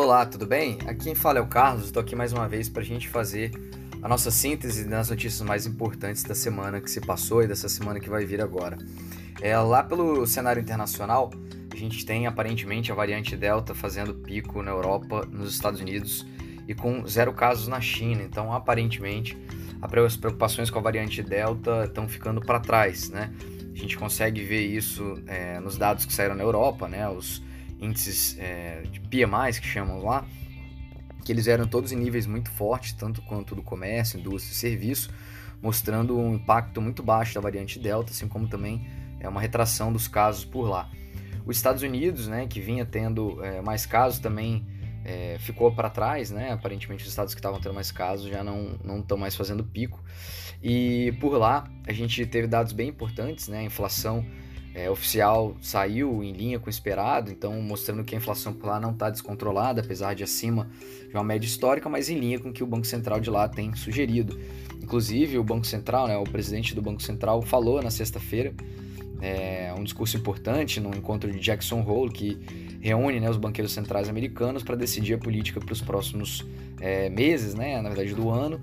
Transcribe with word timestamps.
Olá, 0.00 0.24
tudo 0.24 0.46
bem? 0.46 0.78
Aqui 0.86 1.06
quem 1.06 1.14
fala 1.16 1.40
é 1.40 1.42
o 1.42 1.48
Carlos, 1.48 1.86
estou 1.86 2.00
aqui 2.00 2.14
mais 2.14 2.32
uma 2.32 2.46
vez 2.46 2.68
para 2.68 2.82
a 2.82 2.84
gente 2.84 3.08
fazer 3.08 3.50
a 4.00 4.08
nossa 4.08 4.30
síntese 4.30 4.84
das 4.84 5.10
notícias 5.10 5.42
mais 5.42 5.66
importantes 5.66 6.22
da 6.22 6.36
semana 6.36 6.80
que 6.80 6.88
se 6.88 7.00
passou 7.00 7.42
e 7.42 7.48
dessa 7.48 7.68
semana 7.68 7.98
que 7.98 8.08
vai 8.08 8.24
vir 8.24 8.40
agora. 8.40 8.78
É, 9.42 9.58
lá 9.58 9.82
pelo 9.82 10.24
cenário 10.24 10.62
internacional, 10.62 11.32
a 11.72 11.74
gente 11.74 12.06
tem 12.06 12.28
aparentemente 12.28 12.92
a 12.92 12.94
variante 12.94 13.36
Delta 13.36 13.74
fazendo 13.74 14.14
pico 14.14 14.62
na 14.62 14.70
Europa, 14.70 15.26
nos 15.32 15.52
Estados 15.52 15.80
Unidos 15.80 16.24
e 16.68 16.76
com 16.76 17.04
zero 17.04 17.32
casos 17.32 17.66
na 17.66 17.80
China. 17.80 18.22
Então, 18.22 18.52
aparentemente, 18.52 19.36
as 19.82 20.16
preocupações 20.16 20.70
com 20.70 20.78
a 20.78 20.82
variante 20.82 21.24
Delta 21.24 21.86
estão 21.86 22.06
ficando 22.06 22.40
para 22.40 22.60
trás, 22.60 23.10
né? 23.10 23.32
A 23.74 23.76
gente 23.76 23.98
consegue 23.98 24.44
ver 24.44 24.64
isso 24.64 25.20
é, 25.26 25.58
nos 25.58 25.76
dados 25.76 26.04
que 26.04 26.12
saíram 26.12 26.36
na 26.36 26.44
Europa, 26.44 26.86
né? 26.86 27.08
Os 27.08 27.42
índices 27.80 28.36
é, 28.38 28.82
de 28.82 29.00
PMI, 29.00 29.60
que 29.60 29.66
chamam 29.66 30.04
lá, 30.04 30.26
que 31.24 31.32
eles 31.32 31.46
eram 31.46 31.66
todos 31.66 31.92
em 31.92 31.96
níveis 31.96 32.26
muito 32.26 32.50
fortes, 32.50 32.92
tanto 32.92 33.22
quanto 33.22 33.54
do 33.54 33.62
comércio, 33.62 34.18
indústria 34.18 34.52
e 34.52 34.56
serviço, 34.56 35.10
mostrando 35.60 36.18
um 36.18 36.34
impacto 36.34 36.80
muito 36.80 37.02
baixo 37.02 37.34
da 37.34 37.40
variante 37.40 37.78
Delta, 37.78 38.12
assim 38.12 38.28
como 38.28 38.48
também 38.48 38.86
é 39.20 39.28
uma 39.28 39.40
retração 39.40 39.92
dos 39.92 40.08
casos 40.08 40.44
por 40.44 40.68
lá. 40.68 40.90
Os 41.44 41.56
Estados 41.56 41.82
Unidos, 41.82 42.28
né, 42.28 42.46
que 42.46 42.60
vinha 42.60 42.84
tendo 42.84 43.42
é, 43.44 43.60
mais 43.60 43.86
casos 43.86 44.18
também 44.18 44.66
é, 45.04 45.38
ficou 45.38 45.72
para 45.72 45.88
trás, 45.88 46.30
né? 46.30 46.52
Aparentemente 46.52 47.02
os 47.02 47.08
estados 47.08 47.34
que 47.34 47.38
estavam 47.38 47.58
tendo 47.60 47.74
mais 47.74 47.90
casos 47.90 48.28
já 48.28 48.44
não 48.44 48.78
não 48.84 49.00
estão 49.00 49.16
mais 49.16 49.34
fazendo 49.34 49.64
pico. 49.64 50.02
E 50.62 51.16
por 51.20 51.32
lá 51.38 51.64
a 51.86 51.92
gente 51.92 52.26
teve 52.26 52.46
dados 52.46 52.72
bem 52.72 52.88
importantes, 52.88 53.48
né? 53.48 53.60
A 53.60 53.62
inflação 53.62 54.24
é, 54.78 54.88
oficial 54.88 55.56
saiu 55.60 56.22
em 56.22 56.32
linha 56.32 56.58
com 56.60 56.66
o 56.66 56.70
esperado, 56.70 57.30
então 57.30 57.60
mostrando 57.60 58.04
que 58.04 58.14
a 58.14 58.18
inflação 58.18 58.52
por 58.52 58.66
lá 58.66 58.78
não 58.78 58.92
está 58.92 59.10
descontrolada, 59.10 59.80
apesar 59.80 60.14
de 60.14 60.22
acima 60.22 60.70
de 61.08 61.14
uma 61.14 61.24
média 61.24 61.46
histórica, 61.46 61.88
mas 61.88 62.08
em 62.08 62.18
linha 62.18 62.38
com 62.38 62.50
o 62.50 62.52
que 62.52 62.62
o 62.62 62.66
Banco 62.66 62.86
Central 62.86 63.18
de 63.18 63.28
lá 63.28 63.48
tem 63.48 63.74
sugerido. 63.74 64.38
Inclusive 64.82 65.36
o 65.38 65.42
Banco 65.42 65.66
Central, 65.66 66.06
né? 66.06 66.16
O 66.16 66.24
presidente 66.24 66.74
do 66.74 66.80
Banco 66.80 67.02
Central 67.02 67.42
falou 67.42 67.82
na 67.82 67.90
sexta-feira 67.90 68.54
é, 69.20 69.74
um 69.76 69.82
discurso 69.82 70.16
importante 70.16 70.80
no 70.80 70.94
encontro 70.94 71.30
de 71.30 71.38
Jackson 71.38 71.82
Hole, 71.82 72.12
que 72.12 72.38
reúne 72.80 73.18
né, 73.18 73.28
os 73.28 73.36
banqueiros 73.36 73.72
centrais 73.72 74.08
americanos 74.08 74.62
para 74.62 74.76
decidir 74.76 75.14
a 75.14 75.18
política 75.18 75.60
para 75.60 75.72
os 75.72 75.80
próximos 75.80 76.46
é, 76.80 77.08
meses, 77.10 77.54
né, 77.54 77.80
na 77.82 77.88
verdade 77.88 78.14
do 78.14 78.30
ano. 78.30 78.60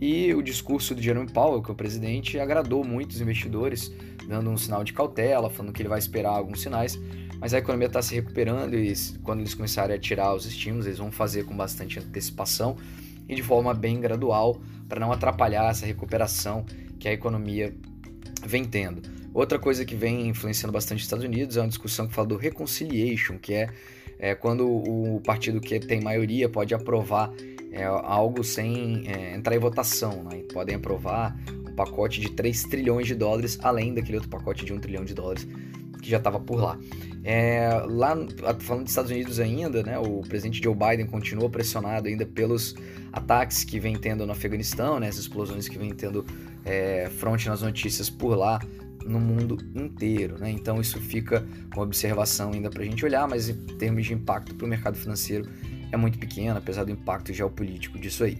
E 0.00 0.32
o 0.32 0.40
discurso 0.42 0.94
de 0.94 1.02
Jerome 1.02 1.28
Powell, 1.28 1.60
que 1.60 1.70
é 1.70 1.72
o 1.72 1.76
presidente, 1.76 2.38
agradou 2.38 2.84
muitos 2.84 3.20
investidores, 3.20 3.92
dando 4.28 4.50
um 4.50 4.56
sinal 4.56 4.84
de 4.84 4.92
cautela, 4.92 5.48
falando 5.48 5.72
que 5.72 5.80
ele 5.80 5.88
vai 5.88 5.98
esperar 5.98 6.30
alguns 6.30 6.60
sinais, 6.60 7.00
mas 7.40 7.54
a 7.54 7.58
economia 7.58 7.86
está 7.86 8.02
se 8.02 8.14
recuperando 8.14 8.74
e 8.74 8.92
quando 9.22 9.40
eles 9.40 9.54
começarem 9.54 9.96
a 9.96 9.98
tirar 9.98 10.34
os 10.34 10.44
estímulos, 10.44 10.86
eles 10.86 10.98
vão 10.98 11.10
fazer 11.10 11.44
com 11.44 11.56
bastante 11.56 11.98
antecipação 11.98 12.76
e 13.28 13.34
de 13.34 13.42
forma 13.42 13.72
bem 13.72 14.00
gradual, 14.00 14.60
para 14.88 15.00
não 15.00 15.12
atrapalhar 15.12 15.70
essa 15.70 15.86
recuperação 15.86 16.64
que 16.98 17.08
a 17.08 17.12
economia 17.12 17.74
vem 18.44 18.64
tendo. 18.64 19.02
Outra 19.34 19.58
coisa 19.58 19.84
que 19.84 19.94
vem 19.94 20.28
influenciando 20.28 20.72
bastante 20.72 20.98
os 20.98 21.04
Estados 21.04 21.24
Unidos 21.24 21.56
é 21.56 21.60
uma 21.60 21.68
discussão 21.68 22.06
que 22.06 22.14
fala 22.14 22.28
do 22.28 22.36
reconciliation, 22.36 23.38
que 23.38 23.54
é, 23.54 23.68
é 24.18 24.34
quando 24.34 24.66
o 24.66 25.20
partido 25.24 25.60
que 25.60 25.78
tem 25.78 26.00
maioria 26.00 26.48
pode 26.48 26.74
aprovar 26.74 27.30
é, 27.70 27.84
algo 27.84 28.42
sem 28.42 29.04
é, 29.06 29.34
entrar 29.36 29.54
em 29.54 29.58
votação. 29.58 30.24
Né? 30.24 30.42
Podem 30.52 30.74
aprovar 30.74 31.36
pacote 31.78 32.20
de 32.20 32.30
3 32.30 32.64
trilhões 32.64 33.06
de 33.06 33.14
dólares, 33.14 33.56
além 33.62 33.94
daquele 33.94 34.16
outro 34.16 34.28
pacote 34.28 34.64
de 34.64 34.72
1 34.72 34.80
trilhão 34.80 35.04
de 35.04 35.14
dólares 35.14 35.46
que 36.02 36.10
já 36.10 36.16
estava 36.16 36.40
por 36.40 36.60
lá. 36.60 36.76
É, 37.22 37.70
lá, 37.86 38.16
falando 38.58 38.82
dos 38.82 38.90
Estados 38.90 39.10
Unidos 39.10 39.38
ainda, 39.38 39.82
né, 39.82 39.98
o 39.98 40.22
presidente 40.22 40.60
Joe 40.62 40.74
Biden 40.74 41.06
continua 41.06 41.48
pressionado 41.48 42.08
ainda 42.08 42.26
pelos 42.26 42.74
ataques 43.12 43.62
que 43.62 43.78
vem 43.78 43.96
tendo 43.96 44.26
no 44.26 44.32
Afeganistão, 44.32 44.98
né, 44.98 45.08
as 45.08 45.18
explosões 45.18 45.68
que 45.68 45.78
vem 45.78 45.94
tendo 45.94 46.24
é, 46.64 47.08
fronte 47.18 47.48
nas 47.48 47.62
notícias 47.62 48.10
por 48.10 48.36
lá 48.36 48.60
no 49.04 49.20
mundo 49.20 49.58
inteiro. 49.74 50.38
Né? 50.38 50.50
Então 50.50 50.80
isso 50.80 51.00
fica 51.00 51.46
com 51.72 51.80
observação 51.80 52.52
ainda 52.52 52.70
para 52.70 52.82
a 52.82 52.84
gente 52.84 53.04
olhar, 53.04 53.28
mas 53.28 53.48
em 53.48 53.54
termos 53.54 54.04
de 54.04 54.14
impacto 54.14 54.54
para 54.54 54.66
o 54.66 54.68
mercado 54.68 54.96
financeiro 54.96 55.48
é 55.92 55.96
muito 55.96 56.18
pequeno, 56.18 56.58
apesar 56.58 56.84
do 56.84 56.90
impacto 56.90 57.32
geopolítico 57.32 57.98
disso 57.98 58.24
aí. 58.24 58.38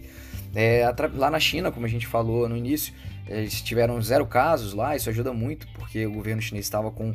É, 0.61 0.83
lá 1.15 1.31
na 1.31 1.39
China, 1.39 1.71
como 1.71 1.87
a 1.87 1.89
gente 1.89 2.05
falou 2.05 2.49
no 2.49 2.57
início, 2.57 2.93
eles 3.29 3.63
tiveram 3.63 4.03
zero 4.03 4.27
casos 4.27 4.75
lá, 4.75 4.97
isso 4.97 5.09
ajuda 5.09 5.33
muito, 5.33 5.69
porque 5.69 6.05
o 6.05 6.11
governo 6.11 6.43
chinês 6.43 6.67
estava 6.67 6.91
com 6.91 7.15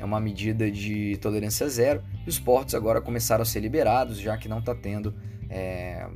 uma 0.00 0.18
medida 0.18 0.70
de 0.70 1.18
tolerância 1.18 1.68
zero, 1.68 2.02
e 2.26 2.30
os 2.30 2.38
portos 2.38 2.74
agora 2.74 2.98
começaram 3.02 3.42
a 3.42 3.44
ser 3.44 3.60
liberados, 3.60 4.18
já 4.18 4.34
que 4.38 4.48
não 4.48 4.60
está 4.60 4.74
tendo. 4.74 5.14
É, 5.50 6.08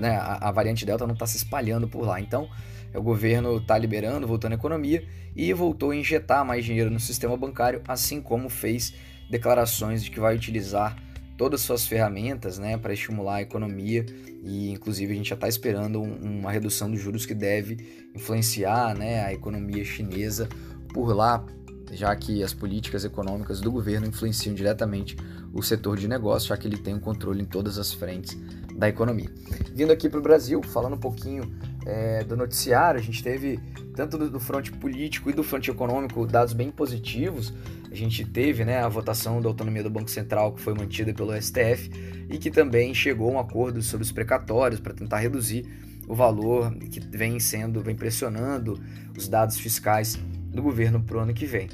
né, 0.00 0.16
a, 0.16 0.48
a 0.48 0.50
variante 0.50 0.84
Delta 0.84 1.06
não 1.06 1.14
está 1.14 1.24
se 1.24 1.36
espalhando 1.36 1.86
por 1.86 2.04
lá. 2.04 2.20
Então, 2.20 2.50
o 2.92 3.00
governo 3.00 3.58
está 3.58 3.78
liberando, 3.78 4.26
voltando 4.26 4.54
à 4.54 4.56
economia 4.56 5.06
e 5.36 5.52
voltou 5.52 5.92
a 5.92 5.96
injetar 5.96 6.44
mais 6.44 6.64
dinheiro 6.64 6.90
no 6.90 6.98
sistema 6.98 7.36
bancário, 7.36 7.80
assim 7.86 8.20
como 8.20 8.48
fez 8.48 8.92
declarações 9.30 10.02
de 10.02 10.10
que 10.10 10.18
vai 10.18 10.34
utilizar 10.34 10.96
todas 11.40 11.62
as 11.62 11.66
suas 11.66 11.86
ferramentas 11.86 12.58
né, 12.58 12.76
para 12.76 12.92
estimular 12.92 13.36
a 13.36 13.40
economia 13.40 14.04
e 14.42 14.72
inclusive 14.72 15.14
a 15.14 15.16
gente 15.16 15.30
já 15.30 15.34
está 15.34 15.48
esperando 15.48 15.98
um, 15.98 16.40
uma 16.40 16.52
redução 16.52 16.90
dos 16.90 17.00
juros 17.00 17.24
que 17.24 17.32
deve 17.32 18.10
influenciar 18.14 18.94
né, 18.94 19.24
a 19.24 19.32
economia 19.32 19.82
chinesa 19.82 20.46
por 20.92 21.16
lá, 21.16 21.42
já 21.92 22.14
que 22.14 22.42
as 22.42 22.52
políticas 22.52 23.06
econômicas 23.06 23.58
do 23.58 23.72
governo 23.72 24.06
influenciam 24.06 24.54
diretamente 24.54 25.16
o 25.50 25.62
setor 25.62 25.96
de 25.96 26.06
negócio, 26.06 26.50
já 26.50 26.58
que 26.58 26.68
ele 26.68 26.76
tem 26.76 26.92
um 26.92 27.00
controle 27.00 27.40
em 27.40 27.46
todas 27.46 27.78
as 27.78 27.90
frentes 27.90 28.36
da 28.76 28.90
economia. 28.90 29.30
Vindo 29.72 29.92
aqui 29.92 30.10
para 30.10 30.20
o 30.20 30.22
Brasil, 30.22 30.62
falando 30.62 30.96
um 30.96 31.00
pouquinho 31.00 31.50
é, 31.90 32.22
do 32.22 32.36
noticiário, 32.36 33.00
a 33.00 33.02
gente 33.02 33.22
teve, 33.22 33.58
tanto 33.94 34.16
do, 34.16 34.30
do 34.30 34.38
fronte 34.38 34.70
político 34.70 35.28
e 35.28 35.32
do 35.32 35.42
fronte 35.42 35.70
econômico, 35.70 36.24
dados 36.24 36.52
bem 36.52 36.70
positivos. 36.70 37.52
A 37.90 37.94
gente 37.94 38.24
teve 38.24 38.64
né, 38.64 38.78
a 38.78 38.88
votação 38.88 39.42
da 39.42 39.48
autonomia 39.48 39.82
do 39.82 39.90
Banco 39.90 40.08
Central, 40.08 40.52
que 40.52 40.60
foi 40.60 40.72
mantida 40.72 41.12
pelo 41.12 41.32
STF, 41.40 41.90
e 42.28 42.38
que 42.38 42.50
também 42.50 42.94
chegou 42.94 43.30
a 43.30 43.32
um 43.32 43.38
acordo 43.40 43.82
sobre 43.82 44.04
os 44.04 44.12
precatórios 44.12 44.80
para 44.80 44.94
tentar 44.94 45.18
reduzir 45.18 45.66
o 46.06 46.14
valor 46.14 46.72
que 46.76 47.00
vem 47.00 47.40
sendo, 47.40 47.80
vem 47.80 47.96
pressionando 47.96 48.80
os 49.16 49.26
dados 49.26 49.58
fiscais 49.58 50.14
do 50.14 50.62
governo 50.62 51.02
para 51.02 51.16
o 51.16 51.20
ano 51.20 51.34
que 51.34 51.46
vem. 51.46 51.68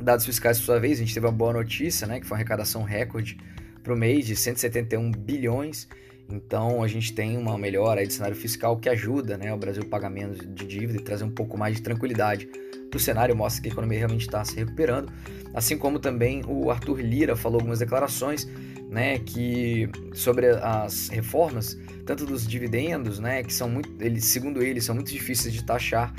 Dados 0.00 0.24
fiscais, 0.24 0.58
por 0.58 0.64
sua 0.64 0.80
vez, 0.80 0.98
a 0.98 1.02
gente 1.02 1.12
teve 1.12 1.26
uma 1.26 1.32
boa 1.32 1.52
notícia, 1.52 2.06
né, 2.06 2.18
que 2.18 2.26
foi 2.26 2.34
uma 2.34 2.38
arrecadação 2.40 2.82
recorde 2.82 3.38
para 3.82 3.92
o 3.92 3.96
mês 3.96 4.26
de 4.26 4.34
171 4.34 5.10
bilhões 5.12 5.86
então 6.32 6.82
a 6.82 6.88
gente 6.88 7.12
tem 7.12 7.36
uma 7.36 7.58
melhora 7.58 8.06
de 8.06 8.12
cenário 8.12 8.36
fiscal 8.36 8.76
que 8.78 8.88
ajuda 8.88 9.36
né, 9.36 9.52
o 9.52 9.56
Brasil 9.56 9.82
a 9.82 9.86
pagar 9.86 10.10
menos 10.10 10.38
de 10.38 10.66
dívida 10.66 10.98
e 10.98 11.02
trazer 11.02 11.24
um 11.24 11.30
pouco 11.30 11.58
mais 11.58 11.76
de 11.76 11.82
tranquilidade 11.82 12.48
para 12.90 12.96
o 12.96 13.00
cenário, 13.00 13.36
mostra 13.36 13.62
que 13.62 13.68
a 13.68 13.72
economia 13.72 13.98
realmente 13.98 14.22
está 14.22 14.44
se 14.44 14.56
recuperando. 14.56 15.12
Assim 15.54 15.76
como 15.76 15.98
também 15.98 16.42
o 16.46 16.70
Arthur 16.70 17.00
Lira 17.00 17.36
falou 17.36 17.58
algumas 17.58 17.78
declarações 17.78 18.46
né, 18.88 19.18
que 19.18 19.88
sobre 20.12 20.48
as 20.48 21.08
reformas, 21.08 21.78
tanto 22.04 22.26
dos 22.26 22.46
dividendos, 22.46 23.18
né, 23.18 23.42
que 23.42 23.52
são 23.52 23.68
muito, 23.68 23.90
ele, 23.98 24.20
segundo 24.20 24.62
ele, 24.62 24.80
são 24.82 24.94
muito 24.94 25.10
difíceis 25.10 25.54
de 25.54 25.64
taxar, 25.64 26.14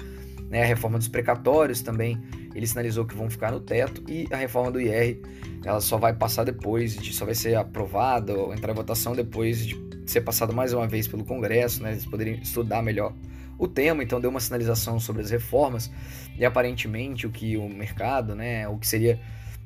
né, 0.49 0.63
a 0.63 0.65
reforma 0.65 0.97
dos 0.97 1.07
precatórios 1.07 1.81
também, 1.81 2.19
ele 2.55 2.65
sinalizou 2.65 3.05
que 3.05 3.15
vão 3.15 3.29
ficar 3.29 3.51
no 3.51 3.59
teto 3.59 4.03
e 4.09 4.27
a 4.31 4.37
reforma 4.37 4.71
do 4.71 4.81
IR, 4.81 5.19
ela 5.63 5.79
só 5.79 5.97
vai 5.97 6.13
passar 6.13 6.43
depois 6.43 6.95
de, 6.95 7.13
só 7.13 7.25
vai 7.25 7.35
ser 7.35 7.55
aprovada 7.55 8.33
ou 8.35 8.53
entrar 8.53 8.71
em 8.71 8.75
votação 8.75 9.13
depois 9.13 9.65
de 9.65 9.75
ser 10.05 10.21
passado 10.21 10.53
mais 10.53 10.73
uma 10.73 10.87
vez 10.87 11.07
pelo 11.07 11.23
Congresso, 11.23 11.81
né? 11.81 11.91
Eles 11.91 12.05
poderiam 12.05 12.35
estudar 12.35 12.81
melhor 12.81 13.13
o 13.57 13.67
tema, 13.67 14.03
então 14.03 14.19
deu 14.19 14.29
uma 14.29 14.39
sinalização 14.39 14.99
sobre 14.99 15.21
as 15.21 15.29
reformas 15.29 15.91
e 16.37 16.45
aparentemente 16.45 17.27
o 17.27 17.29
que 17.29 17.55
o 17.55 17.69
mercado, 17.69 18.35
né, 18.35 18.67
o 18.67 18.77
que 18.77 18.87
seria 18.87 19.19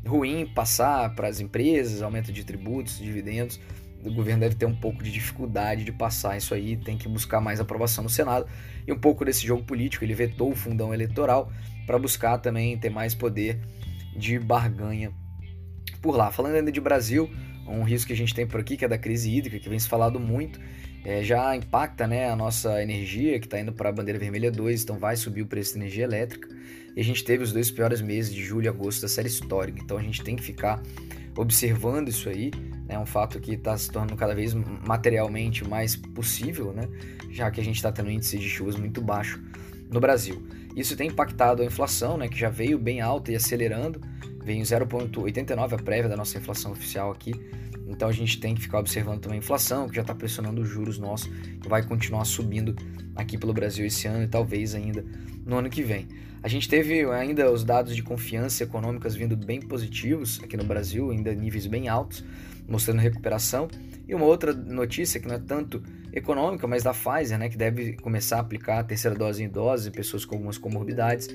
ruim 0.06 0.46
passar 0.46 1.16
para 1.16 1.28
as 1.28 1.40
empresas, 1.40 2.02
aumento 2.02 2.32
de 2.32 2.44
tributos, 2.44 3.00
dividendos, 3.00 3.60
o 4.04 4.14
governo 4.14 4.42
deve 4.42 4.56
ter 4.56 4.66
um 4.66 4.76
pouco 4.76 5.04
de 5.04 5.12
dificuldade 5.12 5.84
de 5.84 5.92
passar 5.92 6.38
isso 6.38 6.54
aí, 6.54 6.78
tem 6.78 6.98
que 6.98 7.08
buscar 7.08 7.42
mais 7.42 7.60
aprovação 7.60 8.04
no 8.04 8.10
Senado 8.10 8.46
e 8.86 8.92
um 8.92 9.00
pouco 9.00 9.26
desse 9.26 9.46
jogo 9.46 9.64
político, 9.64 10.04
ele 10.04 10.14
vetou 10.14 10.52
o 10.52 10.56
fundão 10.56 10.94
eleitoral 10.94 11.52
para 11.86 11.98
buscar 11.98 12.38
também 12.38 12.78
ter 12.78 12.90
mais 12.90 13.16
poder 13.16 13.60
de 14.16 14.38
barganha 14.38 15.12
por 16.02 16.16
lá. 16.16 16.32
Falando 16.32 16.56
ainda 16.56 16.72
de 16.72 16.82
Brasil, 16.82 17.30
um 17.68 17.84
risco 17.84 18.08
que 18.08 18.14
a 18.14 18.18
gente 18.18 18.34
tem 18.34 18.48
por 18.48 18.60
aqui, 18.60 18.78
que 18.78 18.86
é 18.86 18.88
da 18.88 18.98
crise 18.98 19.36
hídrica, 19.36 19.60
que 19.60 19.70
vem 19.70 19.80
se 19.80 19.88
falado 19.88 20.20
muito, 20.20 20.60
é, 21.04 21.24
já 21.24 21.56
impacta 21.56 22.06
né, 22.06 22.30
a 22.30 22.36
nossa 22.36 22.82
energia, 22.82 23.40
que 23.40 23.46
está 23.46 23.60
indo 23.60 23.72
para 23.72 23.90
a 23.90 23.92
bandeira 23.92 24.20
vermelha 24.20 24.52
2, 24.52 24.84
então 24.84 24.98
vai 24.98 25.16
subir 25.16 25.42
o 25.42 25.46
preço 25.46 25.74
da 25.74 25.80
energia 25.80 26.04
elétrica. 26.04 26.50
E 26.96 27.00
a 27.00 27.04
gente 27.04 27.24
teve 27.24 27.44
os 27.44 27.54
dois 27.54 27.70
piores 27.70 28.02
meses 28.02 28.34
de 28.34 28.44
julho 28.44 28.66
e 28.66 28.68
agosto 28.68 29.04
da 29.04 29.08
série 29.08 29.28
histórica, 29.28 29.80
então 29.82 29.98
a 29.98 30.02
gente 30.02 30.24
tem 30.24 30.36
que 30.36 30.44
ficar 30.44 30.82
observando 31.38 32.10
isso 32.10 32.28
aí, 32.28 32.52
é 32.90 32.94
né, 32.94 33.00
um 33.00 33.06
fato 33.06 33.40
que 33.40 33.54
está 33.54 33.78
se 33.78 33.92
tornando 33.92 34.16
cada 34.16 34.34
vez 34.34 34.54
materialmente 34.54 35.64
mais 35.64 35.96
possível, 35.96 36.74
né, 36.74 36.90
já 37.30 37.52
que 37.52 37.62
a 37.62 37.64
gente 37.64 37.76
está 37.76 37.92
tendo 37.92 38.08
um 38.08 38.12
índice 38.12 38.40
de 38.40 38.50
chuvas 38.50 38.76
muito 38.76 39.02
baixo 39.02 39.42
no 39.90 40.00
Brasil. 40.00 40.46
Isso 40.76 40.96
tem 40.96 41.08
impactado 41.08 41.62
a 41.62 41.66
inflação, 41.66 42.18
né, 42.18 42.28
que 42.28 42.38
já 42.38 42.50
veio 42.50 42.78
bem 42.80 43.00
alta 43.00 43.32
e 43.32 43.36
acelerando, 43.36 44.02
Vem 44.48 44.62
0,89 44.62 45.74
a 45.74 45.78
prévia 45.78 46.08
da 46.08 46.16
nossa 46.16 46.38
inflação 46.38 46.72
oficial 46.72 47.12
aqui. 47.12 47.34
Então 47.86 48.08
a 48.08 48.14
gente 48.14 48.40
tem 48.40 48.56
que 48.56 48.62
ficar 48.62 48.80
observando 48.80 49.20
também 49.20 49.40
a 49.40 49.42
inflação, 49.42 49.90
que 49.90 49.96
já 49.98 50.04
está 50.04 50.16
pressionando 50.16 50.62
os 50.62 50.70
juros 50.70 50.98
nossos, 50.98 51.30
que 51.62 51.68
vai 51.68 51.86
continuar 51.86 52.24
subindo 52.24 52.74
aqui 53.14 53.38
pelo 53.38 53.52
Brasil 53.52 53.86
esse 53.86 54.08
ano 54.08 54.24
e 54.24 54.28
talvez 54.30 54.74
ainda 54.74 55.04
no 55.46 55.58
ano 55.58 55.70
que 55.70 55.84
vem. 55.84 56.08
A 56.42 56.48
gente 56.48 56.70
teve 56.70 57.04
ainda 57.12 57.52
os 57.52 57.66
dados 57.66 57.94
de 57.94 58.02
confiança 58.02 58.64
econômicas 58.64 59.16
vindo 59.16 59.36
bem 59.36 59.60
positivos 59.60 60.40
aqui 60.42 60.56
no 60.56 60.64
Brasil, 60.64 61.12
ainda 61.12 61.36
níveis 61.36 61.68
bem 61.68 61.90
altos, 61.90 62.24
mostrando 62.66 63.00
recuperação. 63.00 63.68
E 64.08 64.16
uma 64.16 64.26
outra 64.26 64.54
notícia 64.54 65.20
que 65.20 65.28
não 65.28 65.36
é 65.36 65.40
tanto 65.40 65.84
econômica, 66.14 66.66
mas 66.68 66.84
da 66.84 66.94
Pfizer, 66.94 67.38
né, 67.38 67.50
que 67.50 67.58
deve 67.58 67.94
começar 67.98 68.38
a 68.38 68.40
aplicar 68.40 68.80
a 68.80 68.84
terceira 68.84 69.16
dose 69.16 69.44
em 69.44 69.46
idosos 69.46 69.88
e 69.88 69.92
pessoas 69.92 70.26
com 70.26 70.36
algumas 70.36 70.58
comorbidades 70.58 71.28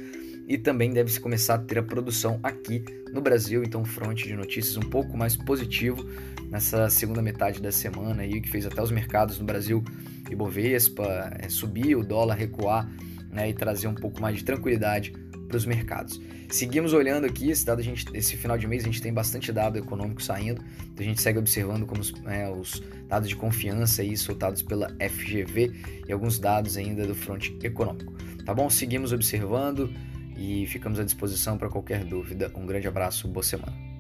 e 0.49 0.59
também 0.59 0.93
deve 0.93 1.11
se 1.11 1.21
começar 1.21 1.55
a 1.55 1.59
ter 1.59 1.79
a 1.79 1.83
produção 1.83 2.41
aqui 2.43 2.85
no 3.13 3.21
Brasil, 3.21 3.63
então 3.63 3.85
fronte 3.85 4.27
de 4.27 4.35
notícias 4.35 4.77
um 4.77 4.89
pouco 4.89 5.17
mais 5.17 5.37
positivo 5.37 6.05
nessa 6.49 6.91
segunda 6.91 7.23
metade 7.23 7.61
da 7.61 7.71
semana 7.71 8.23
aí, 8.23 8.41
que 8.41 8.49
fez 8.49 8.67
até 8.67 8.83
os 8.83 8.91
mercados 8.91 9.39
no 9.39 9.45
Brasil 9.45 9.85
e 10.31 10.35
Bovespa 10.35 11.31
é, 11.39 11.49
subir, 11.49 11.95
o 11.97 12.03
dólar 12.03 12.35
recuar 12.35 12.91
né, 13.31 13.51
e 13.51 13.55
trazer 13.55 13.87
um 13.87 13.95
pouco 13.95 14.21
mais 14.21 14.37
de 14.37 14.45
tranquilidade 14.45 15.13
para 15.53 15.59
os 15.59 15.67
mercados. 15.67 16.21
Seguimos 16.49 16.95
olhando 16.95 17.27
aqui, 17.27 17.51
esse, 17.51 17.65
dado 17.65 17.81
a 17.81 17.83
gente, 17.83 18.07
esse 18.15 18.37
final 18.37 18.57
de 18.57 18.67
mês 18.67 18.83
a 18.83 18.87
gente 18.87 19.03
tem 19.03 19.13
bastante 19.13 19.53
dado 19.53 19.79
econômico 19.79 20.23
saindo, 20.23 20.63
então 20.85 21.05
a 21.05 21.09
gente 21.09 21.21
segue 21.21 21.39
observando 21.39 21.87
como 21.87 22.01
os, 22.01 22.13
é, 22.27 22.51
os 22.51 22.83
dados 23.07 23.29
de 23.29 23.37
confiança 23.37 24.01
aí 24.01 24.17
soltados 24.17 24.63
pela 24.63 24.89
FGV 24.99 25.73
e 26.09 26.13
alguns 26.13 26.39
dados 26.39 26.77
ainda 26.79 27.07
do 27.07 27.15
fronte 27.15 27.57
econômico. 27.63 28.15
Tá 28.45 28.55
bom? 28.55 28.69
Seguimos 28.71 29.13
observando 29.13 29.93
e 30.37 30.67
ficamos 30.67 30.99
à 30.99 31.05
disposição 31.05 31.59
para 31.59 31.69
qualquer 31.69 32.03
dúvida. 32.05 32.51
Um 32.57 32.67
grande 32.67 32.89
abraço, 32.89 33.29
boa 33.29 33.45
semana. 33.45 33.92